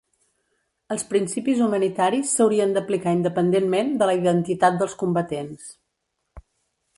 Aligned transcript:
Els 0.93 1.03
principis 1.09 1.59
humanitaris 1.65 2.31
s'haurien 2.37 2.73
d'aplicar 2.77 3.13
independentment 3.19 3.93
de 4.01 4.09
la 4.13 4.17
identitat 4.23 4.81
dels 4.81 4.97
combatents. 5.03 5.69